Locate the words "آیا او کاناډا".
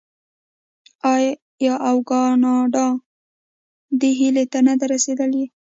1.13-2.87